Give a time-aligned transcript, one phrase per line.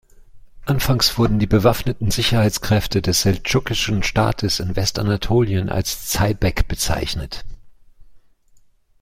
[0.65, 7.45] Anfangs wurden die bewaffneten Sicherheitskräfte des seldschukischen Staates in Westanatolien als "Zeybek" bezeichnet.